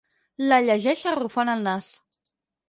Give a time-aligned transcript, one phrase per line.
[0.51, 1.93] La llegeix arrufant el nas.